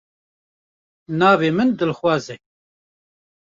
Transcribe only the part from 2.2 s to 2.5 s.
e.